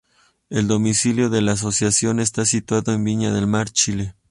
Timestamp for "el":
0.49-0.67